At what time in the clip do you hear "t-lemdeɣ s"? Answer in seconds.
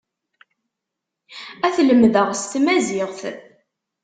1.75-2.43